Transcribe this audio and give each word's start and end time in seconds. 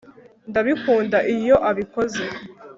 Ndabikunda 0.49 1.17
iyo 1.35 1.55
abikoze 1.69 2.23